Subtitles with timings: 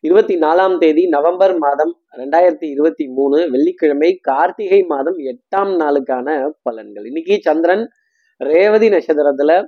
[0.00, 7.06] இருபத்தி நாலாம் தேதி நவம்பர் மாதம் ரெண்டாயிரத்தி இருபத்தி மூணு வெள்ளிக்கிழமை கார்த்திகை மாதம் எட்டாம் நாளுக்கான பலன்கள்.
[7.06, 7.88] இன்னைக்கு சந்திரன்
[8.36, 9.64] ரேவதி நட்சத்திரத்துல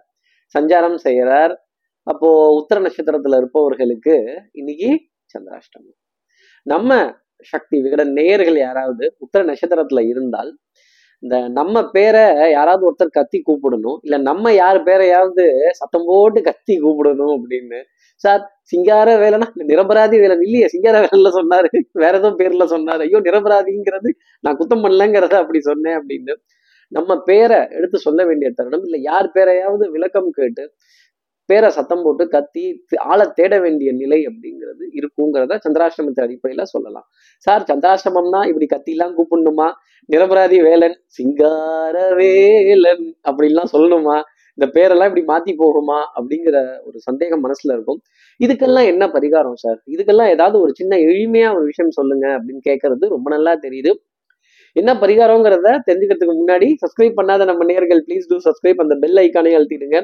[0.59, 1.67] சஞ்சாரம் செய்கிறார்.
[2.03, 5.01] அப்போ உத்தர நட்சத்திரத்துல இருப்பவர்களுக்கு இன்னைக்கு
[5.39, 5.99] சந்திராஷ்டமம்.
[6.63, 10.57] நம்ம சக்தி விகடன் நேயர்கள் யாராவது உத்தர நட்சத்திரத்துல இருந்தால்
[11.25, 12.23] இந்த நம்ம பேரை
[12.57, 15.45] யாராவது ஒருத்தர் கத்தி கூப்பிடணும் இல்ல நம்ம யார் பேரையாவது
[15.81, 17.79] சத்தம் போட்டு கத்தி கூப்பிடணும் அப்படின்னு.
[18.25, 21.69] சார் சிங்கார வேலைனா நிரபராதி வேலை இல்லையே சிங்கார வேலைல சொன்னாரு.
[22.03, 23.03] வேற ஏதோ பேர்ல சொன்னாரு.
[23.07, 24.11] ஐயோ நிரபராதிங்கிறது
[24.45, 26.35] நான் குத்தம் பண்ணலங்கிறத அப்படி சொன்னேன் அப்படின்னு.
[26.93, 30.65] நம்ம பேரை எடுத்து சொல்ல வேண்டிய தருணம் இல்ல யார் பேரையாவது விளக்கம் கேட்டு
[31.49, 32.65] பேரை சத்தம் போட்டு கத்தி
[33.13, 37.07] ஆளை தேட வேண்டிய நிலை அப்படிங்கிறது இருக்குங்கிறத சந்திராஷ்டமத்து அடிப்படையில சொல்லலாம்.
[37.47, 39.69] சார் சந்திராஷ்டமம்னா இப்படி கத்திலாம் கூப்பிடணுமா?
[40.09, 44.17] நிரபராதி வேலன் சிங்கார வேலன் அப்படின்லாம் சொல்லணுமா?
[44.59, 45.99] இந்த பேரெல்லாம் இப்படி மாத்தி போகுமா?
[46.19, 48.01] அப்படிங்கிற ஒரு சந்தேகம் மனசுல இருக்கும்.
[48.41, 49.79] இதுக்கெல்லாம் என்ன பரிகாரம் சார்?
[49.95, 53.93] இதுக்கெல்லாம் ஏதாவது ஒரு சின்ன எளிமையா ஒரு விஷயம் சொல்லுங்க அப்படின்னு கேட்கறது ரொம்ப நல்லா தெரியுது.
[54.77, 59.99] என்ன பரிகாரங்கிறத தெரிஞ்சுக்கிறதுக்கு முன்னாடி சப்ஸ்கிரைப் பண்ணாத நம்ம நேர்கள் ப்ளீஸ் டூ சப்ஸ்கிரைப் அந்த பெல் ஐக்கானே அழுத்திடுங்க.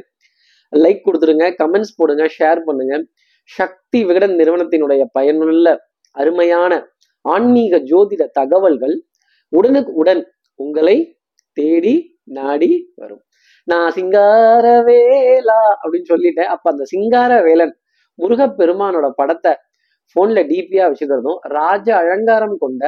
[0.73, 2.95] லைக் கொடுத்துருங்க கமெண்ட்ஸ் போடுங்க ஷேர் பண்ணுங்க.
[3.51, 5.67] சக்தி விகடன் நிறுவனத்தினுடைய பயனுள்ள
[6.17, 6.73] அருமையான
[7.25, 8.95] ஆன்மீக ஜோதிட தகவல்கள்
[9.53, 10.23] உடனுக்கு உடன்
[10.61, 10.97] உங்களை
[11.57, 11.95] தேடி
[12.39, 13.23] நாடி வரும்.
[13.69, 17.75] நான் சிங்கார வேலா அப்படின்னு சொல்லிட்டேன் அப்ப அந்த சிங்கார வேலன்
[18.19, 19.53] முருகப்பெருமானோட படத்தை
[20.17, 22.83] போன்ல டிபியா வச்சுக்கிறதும் ராஜ அலங்காரம் கொண்ட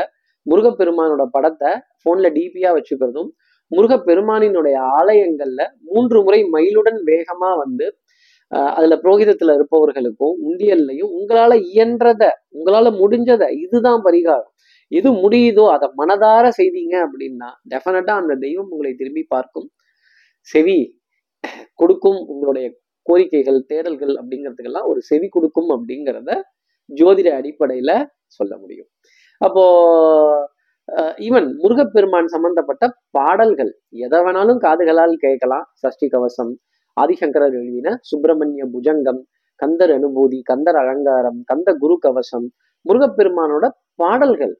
[0.46, 1.70] முருகப்பெருமானோட படத்தை
[2.05, 3.30] போன்ல டிபியா வச்சுக்கிறதும்
[3.70, 7.86] முருகப்பெருமானினுடைய ஆலயங்கள்ல மூன்று முறை மயிலுடன் வேகமா வந்து
[8.77, 12.22] அதுல புரோகிதத்துல இருப்பவர்களுக்கும் உண்டியல்லையும் உங்களால இயன்றத
[12.56, 14.50] உங்களால முடிஞ்சத இதுதான் பரிகாரம்.
[14.92, 19.68] எது முடியுதோ அதை மனதார செய்தீங்க அப்படின்னா டெஃபினட்டா அந்த தெய்வம் உங்களை திரும்பி பார்க்கும்.
[20.48, 20.78] செவி
[21.80, 22.66] கொடுக்கும் உங்களுடைய
[23.06, 26.30] கோரிக்கைகள் தேடல்கள் அப்படிங்கிறதுக்கெல்லாம் ஒரு செவி கொடுக்கும் அப்படிங்கிறத
[26.90, 27.90] ஜோதிட அடிப்படையில
[28.38, 28.90] சொல்ல முடியும்.
[29.40, 29.64] அப்போ
[31.26, 32.84] ஈவன் முருகப்பெருமான் சம்பந்தப்பட்ட
[33.16, 33.70] பாடல்கள்
[34.04, 35.66] எதை வேணாலும் காதுகளால் கேட்கலாம்.
[35.82, 36.52] சஷ்டி கவசம்
[36.96, 39.20] ஆதிசங்கரர் எழுதின சுப்பிரமணிய புஜங்கம்
[39.60, 42.46] கந்தர் அனுபூதி கந்தர் அலங்காரம் கந்த குரு கவசம்
[42.86, 44.54] முருகப்பெருமானோட பாடல்கள்.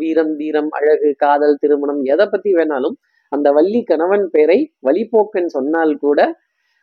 [0.00, 2.96] வீரம் தீரம் அழகு காதல் திருமணம் எதை பத்தி வேணாலும்.
[3.32, 6.20] அந்த வள்ளி கணவன் பேரை வழிபோக்கன் சொன்னால் கூட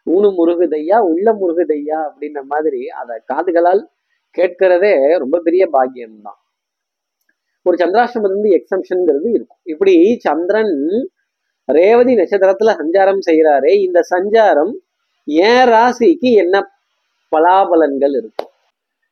[0.08, 3.84] ஊனு முருகுதையா உள்ள முருகுதையா அப்படின்ற மாதிரி அதை காதுகளால்
[4.38, 6.40] கேட்கிறதே ரொம்ப பெரிய பாக்கியம்தான்.
[7.68, 9.62] ஒரு சந்திராஷ்டமத்துல எக்ஸம்ஷனுங்கிறது இருக்கும்.
[9.74, 9.94] இப்படி
[10.28, 10.76] சந்திரன்
[11.78, 14.72] ரேவதி நட்சத்திரத்துல சஞ்சாரம் செய்கிறாரே இந்த சஞ்சாரம்
[15.50, 16.56] ஏன் ராசிக்கு என்ன
[17.32, 18.50] பலாபலன்கள் இருக்கும்?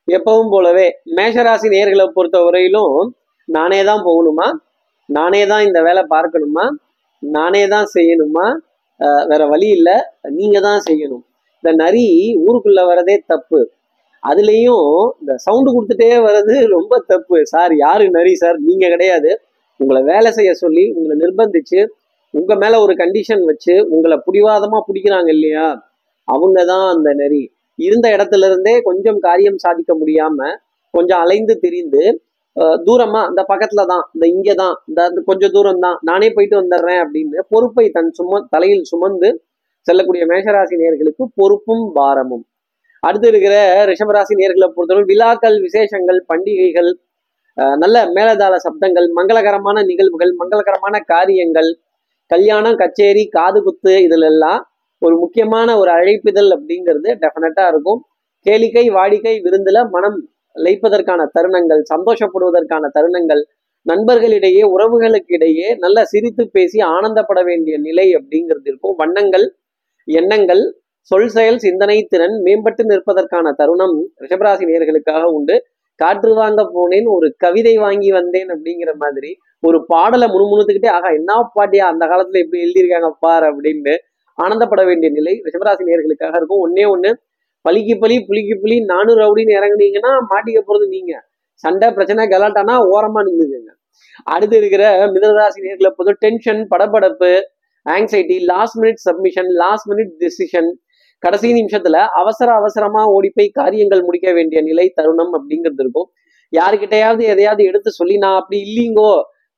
[0.08, 2.96] எப்பவும் போலவே மேஷராசி நேர்களை பொறுத்த வரையிலும்
[3.48, 4.48] நானே தான் போகணுமா?
[5.08, 6.64] நானே தான் இந்த வேலை பார்க்கணுமா?
[7.22, 8.46] நானே தான் செய்யணுமா?
[9.30, 9.96] வேற வழி இல்லை
[10.38, 11.24] நீங்க தான் செய்யணும்.
[11.60, 12.04] இந்த நரி
[12.44, 13.60] ஊருக்குள்ள வரதே தப்பு.
[14.22, 14.88] அதுலேயும்
[15.20, 17.38] இந்த சவுண்டு கொடுத்துட்டே வர்றது ரொம்ப தப்பு.
[17.52, 18.58] சார் யாரு நரி சார்?
[18.68, 19.30] நீங்கள் கிடையாது.
[19.80, 21.80] உங்களை வேலை செய்ய சொல்லி உங்களை நிர்பந்திச்சு
[22.34, 25.66] உங்கள் மேலே ஒரு கண்டிஷன் வச்சு உங்களை பிடிவாதமாக பிடிக்கிறாங்க இல்லையா?
[26.28, 27.42] அவங்க தான் அந்த நெறி
[27.78, 30.54] இருந்த இடத்துல இருந்தே கொஞ்சம் காரியம் சாதிக்க முடியாமல்
[30.94, 32.02] கொஞ்சம் அலைந்து திரிந்து
[32.86, 37.44] தூரமா இந்த பக்கத்துல தான் இந்த இங்கே தான் இந்த கொஞ்சம் தூரம் தான் நானே போயிட்டு வந்துடுறேன் அப்படின்னு
[37.54, 39.28] பொறுப்பை தன் சும தலையில் சுமந்து
[39.86, 42.44] செல்லக்கூடிய மேஷராசி நேர்களுக்கு பொறுப்பும் பாரமும்.
[43.02, 43.54] அடுத்து இருக்கிற
[43.90, 46.90] ரிஷபராசி நேர்களை பொறுத்தவரை விழாக்கள் விசேஷங்கள் பண்டிகைகள்
[47.82, 51.70] நல்ல மேலதாள சப்தங்கள் மங்களகரமான நிகழ்வுகள் மங்களகரமான காரியங்கள்
[52.30, 54.60] கல்யாணம் கச்சேரி காது குத்து இதுல எல்லாம்
[55.02, 58.00] ஒரு முக்கியமான ஒரு அழைப்பிதழ் அப்படிங்கிறது டெஃபினட்டா இருக்கும்.
[58.46, 60.18] கேளிக்கை வாடிக்கை விருந்துல மனம்
[60.56, 63.42] லைப்பதற்கான தருணங்கள் சந்தோஷப்படுவதற்கான தருணங்கள்
[63.86, 68.96] நண்பர்களிடையே உறவுகளுக்கு இடையே நல்லா சிரித்து பேசி ஆனந்தப்பட வேண்டிய நிலை அப்படிங்கிறது இருக்கும்.
[69.02, 69.46] வண்ணங்கள்
[70.08, 70.62] எண்ணங்கள்
[71.08, 75.56] சொல் செயல் சிந்தனை திறன் மேம்பட்டு நிற்பதற்கான தருணம் ரிஷபராசி நேர்களுக்காக உண்டு.
[76.00, 79.30] காற்று வாங்க போனேன் ஒரு கவிதை வாங்கி வந்தேன் அப்படிங்கிற மாதிரி
[79.68, 81.86] ஒரு பாடலை முணுமுணுத்துக்கிட்டே ஆகா என்ன பாட்டியா?
[81.92, 83.94] அந்த காலத்துல எப்படி எழுதியிருக்காங்க பார் அப்படின்னு
[84.38, 86.62] ஆனந்தப்பட வேண்டிய நிலை ரிஷபராசி நேர்களுக்காக இருக்கும்.
[86.66, 87.10] ஒன்னே ஒண்ணு
[87.64, 91.12] பலிக்கு பலி புளிக்கு புலி நானூறு ரவுடின்னு இறங்குனீங்கன்னா மாட்டிக்க போறது நீங்க.
[91.64, 93.72] சண்டை பிரச்சனை கலாட்டானா ஓரமா நின்றுக்குங்க
[94.34, 94.84] அடுத்து இருக்கிற
[95.14, 97.32] மிதனராசி நேர்களை பொறுத்த டென்ஷன் படபடப்பு
[97.86, 100.70] anxiety last minute submission last minute decision
[101.22, 106.08] கடைசி நிமிஷத்துல அவசர அவசரமா ஓடி போய் காரியங்கள் முடிக்க வேண்டிய நிலை தருணம் அப்படிங்கிறது இருக்கும்.
[106.52, 109.10] யாருக்கிட்டையாவது எதையாவது எடுத்து சொல்லி நான் அப்படி இல்லைங்கோ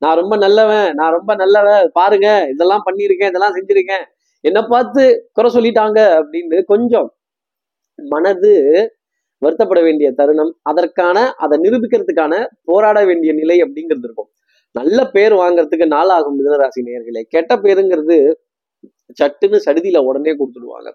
[0.03, 4.05] நான் ரொம்ப நல்லவன் நான் ரொம்ப நல்லவன் பாருங்க இதெல்லாம் பண்ணியிருக்கேன் இதெல்லாம் செஞ்சிருக்கேன்.
[4.45, 5.03] என்ன பார்த்து
[5.37, 7.09] குறை சொல்லிட்டாங்க அப்படின்னு கொஞ்சம்
[7.99, 8.53] மனது
[9.43, 12.35] வருத்தப்பட வேண்டிய தருணம் அதற்கான அதை நிரூபிக்கிறதுக்கான
[12.71, 14.29] போராட வேண்டிய நிலை அப்படிங்கிறது இருக்கும்.
[14.75, 18.17] நல்ல பேர் வாங்குறதுக்கு நாளாகும் மிதனராசி நேர்களே கெட்ட பேருங்கிறது
[19.21, 20.91] சட்டுன்னு சடுதியில உடனே கொடுத்துடுவாங்க.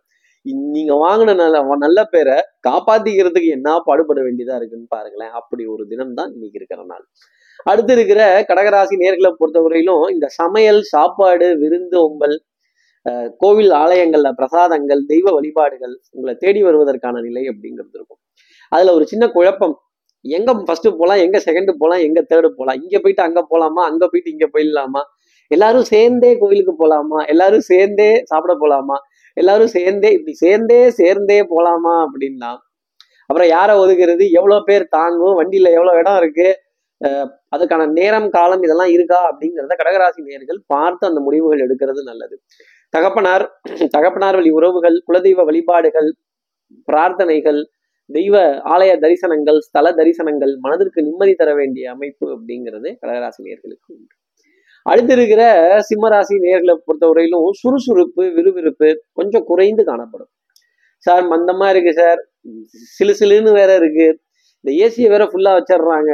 [0.74, 2.36] நீங்க வாங்கின நல்ல நல்ல பேரை
[2.68, 5.34] காப்பாத்திக்கிறதுக்கு என்ன பாடுபட வேண்டியதா இருக்குன்னு பாருங்களேன்.
[5.40, 7.06] அப்படி ஒரு தினம் தான் இன்னைக்கு இருக்கிற நாள்.
[7.66, 12.36] அடுத்து இருக்கிற கடகராசி நேர்களை பொறுத்தவரையிலும் இந்த சமையல் சாப்பாடு விருந்து ஒம்பல்
[13.06, 18.22] அஹ், கோவில் ஆலயங்கள்ல பிரசாதங்கள் தெய்வ வழிபாடுகள் உங்களை தேடி வருவதற்கான நிலை அப்படிங்கிறது இருக்கும்.
[18.72, 19.76] அதுல ஒரு சின்ன குழப்பம்.
[20.26, 22.80] எங்க ஃபர்ஸ்ட் போலாம் எங்க செகண்ட் போலாம் எங்க தேர்டு போலாம்?
[22.84, 23.82] இங்க போயிட்டு அங்க போலாமா?
[23.92, 25.02] அங்க போயிட்டு இங்க போயிடலாமா?
[25.52, 27.20] எல்லாரும் சேர்ந்தே கோவிலுக்கு போலாமா?
[27.26, 28.98] எல்லாரும் சேர்ந்தே சாப்பிட போலாமா?
[29.38, 32.52] எல்லாரும் சேர்ந்தே இப்படி சேர்ந்தே சேர்ந்தே போலாமா அப்படின்னா
[33.30, 36.48] அப்புறம் யாரை ஒதுக்குறது எவ்வளோ பேர் தாங்கும் வண்டியில் எவ்வளோ இடம் இருக்கு
[37.54, 42.36] அதுக்கான நேரம் காலம் இதெல்லாம் இருக்கா அப்படிங்கிறத கடகராசி நேர்கள் பார்த்து அந்த முடிவுகள் எடுக்கிறது நல்லது.
[42.94, 43.46] தகப்பனார்
[43.96, 46.10] தகப்பனார் வழி உறவுகள் குலதெய்வ வழிபாடுகள்
[46.88, 47.60] பிரார்த்தனைகள்
[48.10, 48.36] தெய்வ
[48.74, 54.14] ஆலய தரிசனங்கள் ஸ்தல தரிசனங்கள் மனதிற்கு நிம்மதி தர வேண்டிய அமைப்பு அப்படிங்கிறது கடகராசி நேர்களுக்கு உண்டு.
[54.88, 55.44] அடுத்து இருக்கிற
[55.90, 60.30] சிம்மராசி நேர்களை பொறுத்தவரையிலும் சுறுசுறுப்பு விறுவிறுப்பு கொஞ்சம் குறைந்து காணப்படும்.
[60.98, 62.20] சார் மந்தமா இருக்கு சார்.
[62.98, 64.08] சிலு சிலுன்னு வேற இருக்கு.
[64.62, 66.12] இந்த ஏசியை வேற ஃபுல்லா வச்சிடுறாங்க.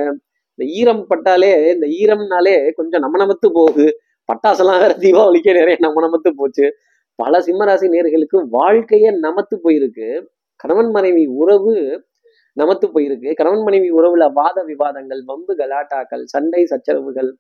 [0.56, 3.86] இந்த ஈரம் பட்டாலே இந்த ஈரம்னாலே கொஞ்சம் நம்ம நமத்து போகுது.
[4.30, 6.66] பட்டாசெல்லாம் வேற தீபாவளிக்கே நிறைய நம்ம நமத்து போச்சு.
[7.16, 10.08] பல சிம்மராசி நேர்களுக்கு வாழ்க்கையே நமத்து போயிருக்கு.
[10.56, 11.76] கணவன் மனைவி உறவு
[12.58, 13.34] நமத்து போயிருக்கு.
[13.34, 17.32] கணவன் மனைவி உறவுல வாத விவாதங்கள் வம்பு கலாட்டாக்கள் சண்டை சச்சரவுகள்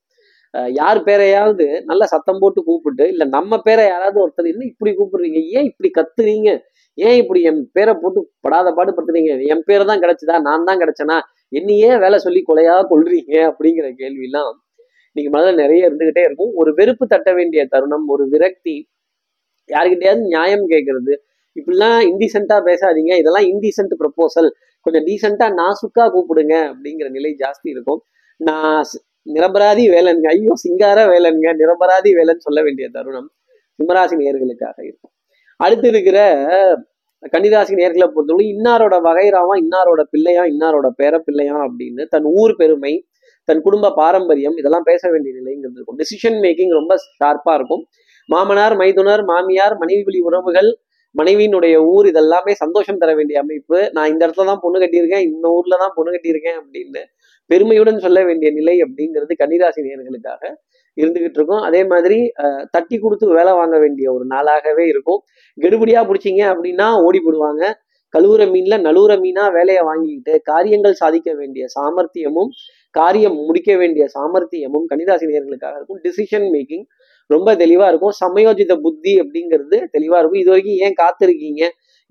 [0.79, 5.39] யார் பேரையாவது நல்ல சத்தம் போட்டு கூப்பிட்டு இல்ல நம்ம பேரை யாராவது ஒருத்தர் என்ன இப்படி கூப்பிடுறீங்க?
[5.57, 6.49] ஏன் இப்படி கத்துறீங்க?
[6.97, 9.31] ஏன் இப்படி என் பேரை போட்டு படாத பாடுபடுத்துறீங்க?
[9.53, 10.35] என் பேர் தான் கிடைச்சதா?
[10.47, 11.17] நான் தான் கிடைச்சனா?
[11.59, 14.51] என்னையே வேலை சொல்லி கொலையா கொள்றீங்க அப்படிங்கிற கேள்வியெல்லாம்
[15.15, 16.53] நீங்க மனதில் நிறைய இருந்துகிட்டே இருக்கும்.
[16.61, 18.75] ஒரு வெறுப்பு தட்ட வேண்டிய தருணம் ஒரு விரக்தி
[19.69, 21.13] யாருக்கிட்டையாவது நியாயம் கேட்கறது
[21.55, 23.13] இப்படிலாம் இன்டீசெண்டா பேசாதீங்க.
[23.21, 24.49] இதெல்லாம் இன்டீசென்ட் ப்ரப்போசல்
[24.85, 28.01] கொஞ்சம் டீசெண்டா நாசுக்கா கூப்பிடுங்க அப்படிங்கிற நிலை ஜாஸ்தி இருக்கும்.
[28.39, 28.83] நான்
[29.25, 30.31] நிரபராதி வேலன்கள்.
[30.35, 33.29] ஐயோ சிங்கார வேலன்க நிரபராதி வேலைன்னு சொல்ல வேண்டிய தருணம்
[33.79, 35.13] சிம்மராசி நேர்களுக்காக இருக்கும்.
[35.59, 36.17] அடுத்து இருக்கிற
[37.33, 42.93] கன்னிராசி நேர்களை பொறுத்தவரை இன்னாரோட வகைராவா இன்னாரோட பிள்ளையா இன்னாரோட பேர பிள்ளையா அப்படின்னு தன் ஊர் பெருமை
[43.47, 47.83] தன் குடும்ப பாரம்பரியம் இதெல்லாம் பேச வேண்டிய நிலைங்கிறது இருக்கும் டிசிஷன் மேக்கிங் ரொம்ப ஷார்ப்பா இருக்கும்.
[48.29, 50.69] மாமனார் மைதுனர் மாமியார் மனைவி வழி உறவுகள்
[51.15, 53.77] மனைவியினுடைய ஊர் இதெல்லாமே சந்தோஷம் தர வேண்டிய அமைப்பு.
[53.95, 57.03] நான் இந்த இடத்துல தான் பொண்ணு கட்டியிருக்கேன் இந்த ஊர்ல தான் பொண்ணு கட்டியிருக்கேன் அப்படின்னு
[57.51, 60.43] பெருமையுடன் சொல்ல வேண்டிய நிலை அப்படிங்கிறது கன்னிராசி நேர்களுக்காக
[60.97, 61.63] இருந்துகிட்டு இருக்கும்.
[61.67, 62.17] அதே மாதிரி
[62.75, 65.19] தட்டி கொடுத்து வேலை வாங்க வேண்டிய ஒரு நாளாகவே இருக்கும்.
[65.57, 67.63] கெடுபடியா பிடிச்சிங்க அப்படின்னா ஓடி போடுவாங்க.
[68.13, 72.51] கழுவுற மீன்ல நழுவுற மீனா வேலையை வாங்கிக்கிட்டு காரியங்கள் சாதிக்க வேண்டிய சாமர்த்தியமும்
[72.95, 75.99] காரியம் முடிக்க வேண்டிய சாமர்த்தியமும் கன்னிராசி இருக்கும்.
[76.05, 76.85] டிசிஷன் மேக்கிங்
[77.29, 78.13] ரொம்ப தெளிவா இருக்கும்.
[78.23, 80.41] சமயோஜித புத்தி அப்படிங்கிறது தெளிவா இருக்கும்.
[80.43, 81.63] இது வரைக்கும் ஏன் காத்திருக்கீங்க?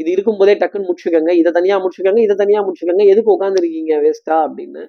[0.03, 4.83] இது இருக்கும்போதே டக்குன்னு முடிச்சுக்கோங்க இதை தனியா முடிச்சுக்கோங்க இதை தனியா முடிச்சுக்கோங்க எதுக்கு உட்காந்துருக்கீங்க வேஸ்டா அப்படின்னு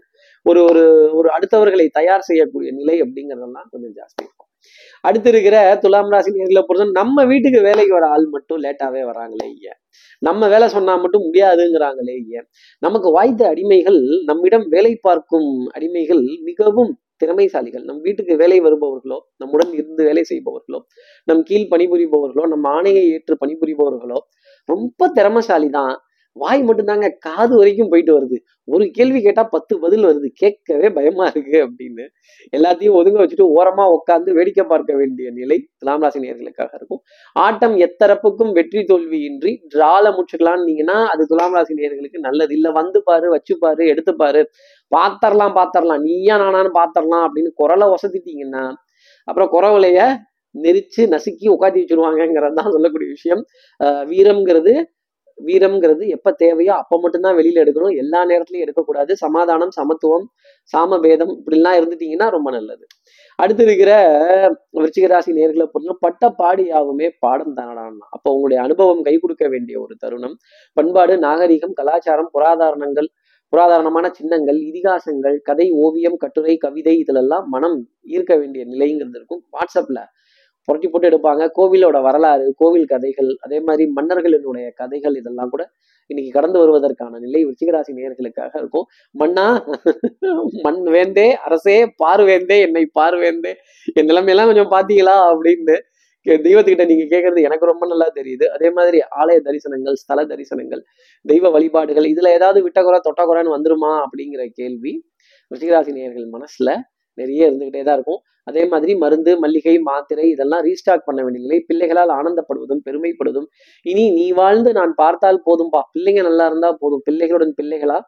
[0.45, 0.83] ஒரு ஒரு
[1.19, 4.49] ஒரு அடுத்தவர்களை தயார் செய்யக்கூடிய நிலை அப்படிங்கிறதெல்லாம் கொஞ்சம் ஜாஸ்தி இருக்கும்.
[5.03, 9.73] அடுத்து இருக்கிற துலாம் ராசி நேர்களை பொறுத்த நம்ம வீட்டுக்கு வேலைக்கு வர ஆள் மட்டும் லேட்டாவே வராங்களே ஐயா.
[10.21, 12.41] நம்ம வேலை சொன்னா மட்டும் முடியாதுங்கிறாங்களே ஐயா.
[12.83, 13.99] நமக்கு வாய்த்த அடிமைகள்
[14.29, 17.83] நம்மிடம் வேலை பார்க்கும் அடிமைகள் மிகவும் திறமைசாலிகள்.
[17.89, 20.79] நம் வீட்டுக்கு வேலை வருபவர்களோ நம்முடன் இருந்து வேலை செய்பவர்களோ
[21.27, 24.19] நம் கீழ் பணிபுரிபவர்களோ நம் ஆணையை ஏற்று பணிபுரிபவர்களோ
[24.69, 25.93] ரொம்ப திறமைசாலி தான்
[26.35, 28.37] வாய் மட்டும்தாங்க காது வரைக்கும் போயிட்டு வருது.
[28.65, 30.27] ஒரு கேள்வி கேட்டா பத்து பதில் வருது.
[30.41, 32.05] கேட்கவே பயமா இருக்கு அப்படின்னு.
[32.53, 37.01] எல்லாத்தையும் ஒதுங்க வச்சுட்டு ஓரமா உட்காந்து வேடிக்கை பார்க்க வேண்டிய நிலை துலாம் ராசி நேர்களுக்காக இருக்கும்.
[37.35, 42.53] ஆட்டம் எத்தரப்புக்கும் வெற்றி தோல்வியின்றி டிரால முடிச்சுக்கலாம்னீங்கன்னா அது துலாம் ராசி நேர்களுக்கு நல்லது.
[42.53, 44.43] இல்ல வந்து பாரு வச்சு பாரு எடுத்து பாரு.
[44.91, 46.03] பாத்தரலாம் பாத்தரலாம்.
[46.07, 48.65] நீயா நானான்னு பாத்தரலாம் அப்படின்னு குரலை வசதிட்டீங்கன்னா
[49.27, 49.99] அப்புறம் குறவுலைய
[50.55, 53.43] நெரிச்சு நசுக்கி உட்காத்தி வச்சிருவாங்கிறது தான் சொல்லக்கூடிய விஷயம்.
[53.79, 54.73] ஆஹ் வீரம்ங்கிறது
[55.39, 57.95] வீரம்ங்கிறது எப்ப தேவையோ அப்ப மட்டும்தான் வெளியில எடுக்கணும்.
[57.97, 59.17] எல்லா நேரத்துலயும் எடுக்கக்கூடாது.
[59.17, 60.25] சமாதானம் சமத்துவம்
[60.73, 62.85] சாமபேதம் இப்படிலாம் இருந்துட்டீங்கன்னா ரொம்ப நல்லது.
[63.39, 63.91] அடுத்து இருக்கிற
[64.79, 70.35] விருச்சிகராசி நேர்களை பொறுத்தவரை பட்ட பாடியாகுமே பாடம் தானடான்னா அப்போ உங்களுடைய அனுபவம் கை கொடுக்க வேண்டிய ஒரு தருணம்.
[70.73, 73.09] பண்பாடு நாகரிகம் கலாச்சாரம் புராதாரணங்கள்
[73.53, 79.43] புராதாரணமான சின்னங்கள் இதிகாசங்கள் கதை ஓவியம் கட்டுரை கவிதை இதிலெல்லாம் மனம் ஈர்க்க வேண்டிய நிலைங்கிறது இருக்கும்.
[79.51, 80.01] வாட்ஸ்அப்ல
[80.67, 81.43] புரட்டி போட்டு எடுப்பாங்க.
[81.57, 85.63] கோவிலோட வரலாறு கோவில் கதைகள் அதே மாதிரி மன்னர்களினுடைய கதைகள் இதெல்லாம் கூட
[86.09, 88.85] இன்னைக்கு கடந்து வருவதற்கான நிலை விருச்சிகராசி நேயர்களுக்காக இருக்கும்.
[89.21, 89.47] மண்ணா
[90.65, 93.53] மண் வேந்தே அரசே பார் வேந்தே என்னை பார்வேந்தே
[93.99, 95.75] என் நிலைமையெல்லாம் கொஞ்சம் பாத்தீங்களா அப்படின்னு
[96.45, 98.45] தெய்வத்துக்கிட்ட நீங்க கேட்கறது எனக்கு ரொம்ப நல்லா தெரியுது.
[98.55, 100.81] அதே மாதிரி ஆலய தரிசனங்கள் ஸ்தல தரிசனங்கள்
[101.31, 104.93] தெய்வ வழிபாடுகள் இதுல ஏதாவது விட்டக்குறை தொட்டக்குறைன்னு வந்துருமா அப்படிங்கிற கேள்வி
[105.51, 106.69] ரிஷிகராசி நேயர்கள் மனசுல
[107.21, 108.21] நிறைய இருந்துகிட்டே தான் இருக்கும்.
[108.49, 111.59] அதே மாதிரி மருந்து மல்லிகை மாத்திரை இதெல்லாம் ரீஸ்டாக் பண்ண வேண்டிய நிலை.
[111.69, 113.47] பிள்ளைகளால் ஆனந்தப்படுவதும் பெருமைப்படுவதும்.
[113.85, 115.81] இனி நீ வாழ்ந்து நான் பார்த்தால் போதும்பா.
[115.95, 117.03] பிள்ளைங்க நல்லா இருந்தா போதும்.
[117.09, 117.99] பிள்ளைகளுடன் பிள்ளைகளா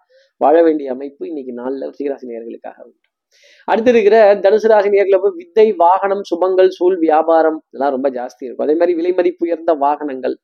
[0.41, 2.99] வாழ வேண்டிய அமைப்பு இன்னைக்கு நாளில் சீராசி நேர்களுக்காக உண்டு.
[3.67, 8.65] அடுத்து இருக்கிற தனுசு ராசி நேர்களை போய் வித்தை வாகனம் சுபங்கள் சூழ் வியாபாரம் இதெல்லாம் ரொம்ப ஜாஸ்தி இருக்கும்.
[8.67, 10.35] அதே மாதிரி விலை மதிப்பு உயர்ந்த வாகனங்கள்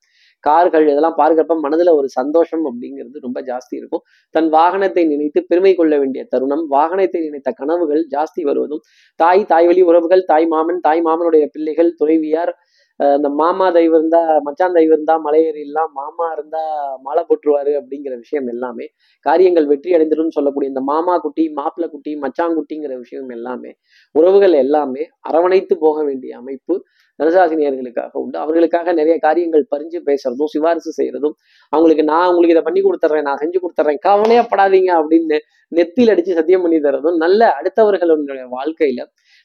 [0.44, 4.04] கார்கள் இதெல்லாம் பார்க்குறப்ப மனதுல ஒரு சந்தோஷம் அப்படிங்கிறது ரொம்ப ஜாஸ்தி இருக்கும்.
[4.36, 8.84] தன் வாகனத்தை நினைத்து பெருமை கொள்ள வேண்டிய தருணம் வாகனத்தை நினைத்த கனவுகள் ஜாஸ்தி வருவதும்
[9.20, 12.54] தாய் தாய் வழி உறவுகள் தாய் மாமன் தாய் மாமனுடைய பிள்ளைகள் துறைவியார்
[13.02, 16.62] இந்த மாமா தெய்வம் இருந்தா மச்சான் தெய்வம் இருந்தா மலையேறிடலாம் மாமா இருந்தா
[17.02, 18.86] மாலை போட்டுருவாரு அப்படிங்கிற விஷயம் எல்லாமே
[19.26, 23.72] காரியங்கள் வெற்றி அடைந்துடும் சொல்லக்கூடிய இந்த மாமா குட்டி மாப்பிள்ள குட்டி மச்சாங்குட்டிங்கிற விஷயம் எல்லாமே
[24.16, 26.76] உறவுகள் எல்லாமே அரவணைத்து போக வேண்டிய அமைப்பு
[27.20, 28.38] தனுசாசினியர்களுக்காக உண்டு.
[28.38, 31.36] அவர்களுக்காக நிறைய காரியங்கள் பறிஞ்சு பேசுறதும் சிபாரிசு செய்யறதும்
[31.74, 35.38] அவங்களுக்கு நான் உங்களுக்கு இதை பண்ணி கொடுத்துட்றேன் நான் செஞ்சு கொடுத்துட்றேன் கவலையப்படாதீங்க அப்படின்னு
[35.72, 39.02] நெத்தியில் அடிச்சு சத்தியம் பண்ணி தரதும் நல்ல அடுத்தவர்களுடைய வாழ்க்கையில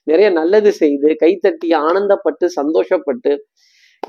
[0.06, 3.32] நிறைய நல்லது செய்து கைத்தட்டி ஆனந்தப்பட்டு சந்தோஷப்பட்டு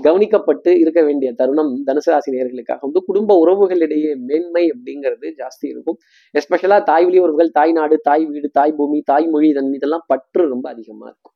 [0.06, 5.98] கவனிக்கப்பட்டு இருக்க வேண்டிய தருணம் தனுசு ராசி நேர்களுக்காக வந்து குடும்ப உறவுகளிடையே மேன்மை அப்படிங்கிறது ஜாஸ்தி இருக்கும்.
[6.34, 10.44] எஸ்பெஷலா தாய் வழி உறவுகள் தாய் நாடு தாய் வீடு தாய் பூமி தாய் மொழி இதன் மீதெல்லாம் பற்று
[10.48, 11.36] ரொம்ப அதிகமா இருக்கும்.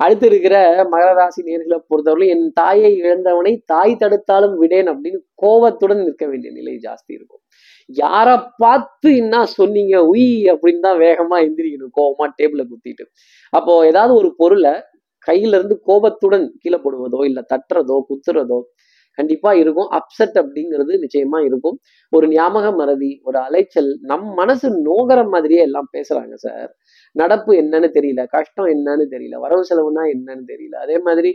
[0.00, 0.56] அடுத்து இருக்கிற
[0.92, 6.74] மகர ராசி நேர்களை பொறுத்தவரை என் தாயை இழந்தவனை தாய் தடுத்தாலும் விடேன் அப்படின்னு கோபத்துடன் நிற்க வேண்டிய நிலை
[6.86, 7.42] ஜாஸ்தி இருக்கும்.
[7.90, 13.04] யாரை பார்த்து என்ன சொன்னீங்க உய் அப்படின்னு தான் வேகமா எந்திரிக்கணும் கோபமா டேபிள குத்திட்டு.
[13.52, 14.74] அப்போ ஏதாவது ஒரு பொருளை
[15.26, 18.58] கையில இருந்து கோபத்துடன் கீழே போடுவதோ இல்ல தட்டுறதோ குத்துறதோ
[19.18, 19.88] கண்டிப்பா இருக்கும்.
[19.98, 21.76] அப்செட் அப்படிங்கிறது நிச்சயமா இருக்கும்.
[22.12, 26.70] ஒரு ஞாபக மறதி ஒரு அலைச்சல் நம் மனசு நோகிற மாதிரியே எல்லாம் பேசுறாங்க சார்
[27.16, 30.76] நடப்பு என்னன்னு தெரியல கஷ்டம் என்னன்னு தெரியல வரவு செலவுனா என்னன்னு தெரியல.
[30.84, 31.30] அதே மாதிரி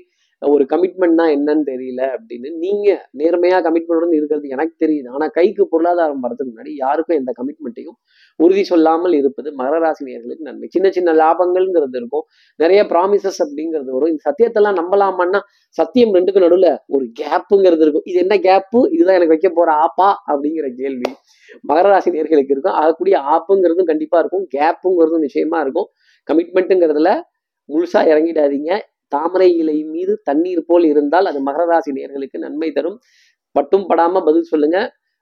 [0.47, 5.09] ஒரு கமிட்மெண்ட்னா என்னன்னு தெரியல அப்படின்னு நீங்க நேர்மையா கமிட்மெண்ட் இருக்கிறது எனக்கு தெரியுது.
[5.09, 7.97] ஆனா கைக்கு பொருளாதாரம் வரதுக்கு முன்னாடி யாருக்கும் எந்த கமிட்மெண்ட்டையும்
[8.35, 10.67] உறுதி சொல்லாமல் இருப்பது மகர ராசி நேர்களுக்கு நன்மை.
[10.71, 12.21] சின்ன சின்ன லாபங்கள்ங்கிறது இருக்கும்.
[12.55, 14.09] நிறைய ப்ராமிசஸ் அப்படிங்கிறது வரும்.
[14.09, 18.01] இந்த சத்தியத்தெல்லாம் நம்பலாமான்னா சத்தியம் ரெண்டுக்கு நடுவில் ஒரு கேப்புங்கிறது இருக்கும்.
[18.05, 20.13] இது என்ன கேப்பு இதுதான் எனக்கு வைக்க போற ஆப்பா?
[20.31, 21.11] அப்படிங்கிற கேள்வி
[21.73, 22.73] மகர ராசி நேர்களுக்கு இருக்கும்.
[22.73, 24.47] ஆகக்கூடிய ஆப்புங்கிறதும் கண்டிப்பா இருக்கும்.
[24.57, 25.87] கேப்புங்கிறதும் நிச்சயமா இருக்கும்.
[26.31, 27.21] கமிட்மெண்ட்டுங்கிறதுல
[27.69, 28.79] முழுசா இறங்கிடாதீங்க.
[29.15, 32.97] தாமரை இலை மீது தண்ணீர் போல் இருந்தால் அது மகரராசி நேர்களுக்கு நன்மை தரும்.
[33.55, 34.77] பட்டும் படாம பதில் சொல்லுங்க.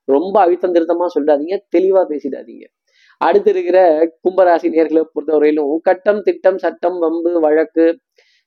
[0.07, 2.65] ரொம்ப அழுத்தம் திருத்தமா சொல்லாதீங்க தெளிவா பேசிடாதீங்க.
[3.21, 3.79] அடுத்து இருக்கிற
[4.23, 7.85] கும்பராசி நேர்களை பொறுத்தவரையிலும் கட்டம் திட்டம் சட்டம் வம்பு வழக்கு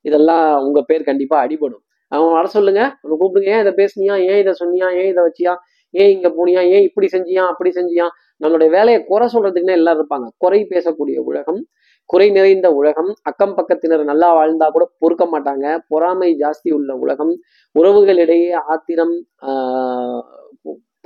[0.05, 1.85] இதெல்லாம் உங்க பேர் கண்டிப்பா அடிபடும்.
[2.13, 2.81] அவன் வர சொல்லுங்க.
[3.03, 3.51] அவனை கூப்பிடுங்க.
[3.55, 4.17] ஏன் இதை பேசுனியா?
[4.31, 4.89] ஏன் இதை சொன்னியா?
[5.01, 5.55] ஏன் இதை வச்சியா?
[5.95, 6.63] ஏன் இங்க போனியா?
[6.75, 7.45] ஏன் இப்படி செஞ்சியா?
[7.53, 8.07] அப்படி செஞ்சியா?
[8.41, 10.27] நம்மளுடைய வேலையை குறை சொல்றதுக்குன்னே எல்லாம் இருப்பாங்க.
[10.43, 11.63] குறை பேசக்கூடிய உலகம்
[12.11, 15.67] குறை நிறைந்த உலகம் அக்கம் பக்கத்தினர் நல்லா வாழ்ந்தா கூட பொறுக்க மாட்டாங்க.
[15.93, 17.33] பொறாமை ஜாஸ்தி உள்ள உலகம்
[17.75, 19.15] உறவுகளிடையே ஆத்திரம்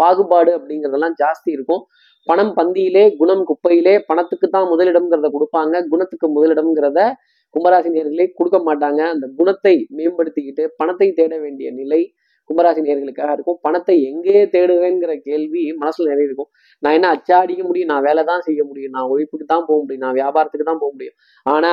[0.00, 1.82] பாகுபாடு அப்படிங்கிறதெல்லாம் ஜாஸ்தி இருக்கும்.
[2.26, 5.74] பணம் பந்தியிலே குணம் குப்பையிலே பணத்துக்கு தான் முதலிடம்ங்கிறத கொடுப்பாங்க.
[5.92, 7.00] குணத்துக்கு முதலிடம்ங்கிறத
[7.54, 9.00] கும்பராசி நேர்களே கொடுக்க மாட்டாங்க.
[9.14, 12.00] அந்த குணத்தை மேம்படுத்திக்கிட்டு பணத்தை தேட வேண்டிய நிலை
[12.48, 13.58] கும்பராசி நேர்களுக்காக இருக்கும்.
[13.66, 16.50] பணத்தை எங்கே தேடுவேங்கிற கேள்வி மனசுல நிறைய இருக்கும்.
[16.82, 17.90] நான் என்ன அச்சா அடிக்க முடியும்?
[17.92, 18.94] நான் வேலை தான் செய்ய முடியும்.
[18.96, 20.04] நான் ஒழிப்புக்கு தான் போக முடியும்.
[20.06, 21.16] நான் வியாபாரத்துக்கு தான் போக முடியும்.
[21.46, 21.72] ஆனா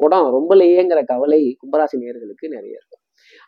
[0.00, 2.97] குடம் ரொம்பலையேங்கிற கவலை கும்பராசி நேர்களுக்கு நிறைய இருக்கும்.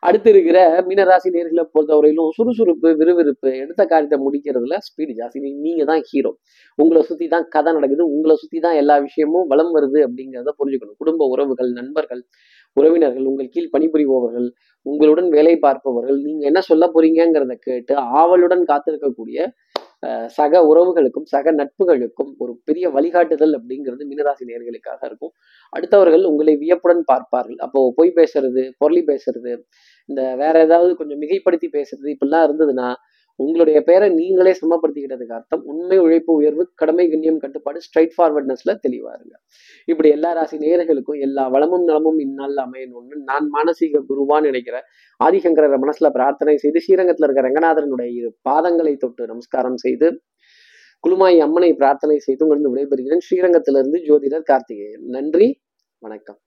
[0.02, 0.58] அடுத்து இருக்கிற
[0.88, 5.40] மீனராசி நேர்களை பொறுத்தவரையிலும் சுறுசுறுப்பு விறுவிறுப்பு எடுத்த காரியத்தை முடிக்கிறதுல ஸ்பீடு ஜாஸ்தி.
[5.66, 6.32] நீங்க தான் ஹீரோ
[6.78, 8.04] உங்களை சுத்தி தான் கதை நடக்குது.
[8.14, 10.98] உங்களை சுத்தி தான் எல்லா விஷயமும் வலம் வருது அப்படிங்கிறத புரிஞ்சுக்கணும்.
[11.02, 12.22] குடும்ப உறவுகள் நண்பர்கள்
[12.76, 14.48] உறவினர்கள் உங்கள் கீழ் பணிபுரிபவர்கள்
[14.86, 19.38] உங்களுடன் வேலை பார்ப்பவர்கள் நீங்க என்ன சொல்ல போறீங்கிறத கேட்டு ஆவலுடன் காத்திருக்கக்கூடிய
[20.26, 25.32] சக உறவுகளுக்கும் சக நட்புகளுக்கும் ஒரு பெரிய வழிகாட்டுதல் அப்படிங்கிறது மீனராசி நேர்களுக்காக இருக்கும்.
[25.76, 27.58] அடுத்தவர்கள் உங்களை வியப்புடன் பார்ப்பார்கள்.
[27.58, 29.52] அப்போ பொய் பேசுறது பொருளி பேசுறது
[30.08, 32.88] இந்த வேற ஏதாவது கொஞ்சம் மிகைப்படுத்தி பேசுறது இப்படிலாம் இருந்ததுன்னா
[33.40, 35.62] உங்களுடைய பெயரை நீங்களே சமப்படுத்திக்கிட்டதுக்கு அர்த்தம்.
[35.64, 39.34] உண்மை உழைப்பு உயர்வு கடமை கண்ணியம் கட்டுப்பாடு ஸ்ட்ரைட் ஃபார்வர்ட்னஸ்ல தெளிவா இருங்க
[39.84, 44.82] இப்படி எல்லா ராசி நேர்களுக்கும் எல்லா வளமும் நலமும் இந்நாளில் அமையணும்னு நான் மானசீக குருவான்னு நினைக்கிறேன்.
[45.24, 50.20] ஆதிசங்கரரை மனசுல பிரார்த்தனை செய்து ஸ்ரீரங்கத்துல இருக்கிற ரங்கநாதனுடைய இரு பாதங்களை தொட்டு நமஸ்காரம் செய்து
[51.04, 53.26] குழுமாய் அம்மனை பிரார்த்தனை செய்து உங்களிருந்து விடைபெறுகிறேன்.
[53.30, 55.04] ஸ்ரீரங்கத்திலிருந்து ஜோதிடர் கார்த்திகேயன்.
[55.06, 55.60] நன்றி
[55.98, 56.38] வணக்கம்.